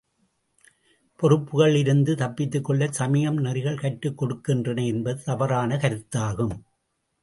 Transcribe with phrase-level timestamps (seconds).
[1.19, 6.55] பொறுப்புகளில் இருந்து தப்பித்துக்கொள்ளச் சமயம் நெறிகள் கற்றுக் கொடுக்கின்றன என்பது தவறான கருத்தாகும்.